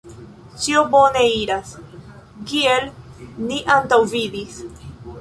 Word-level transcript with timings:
Ĉio 0.63 0.79
bone 0.95 1.21
iras, 1.43 1.75
kiel 2.53 2.91
ni 3.51 3.63
antaŭvidis. 3.79 4.63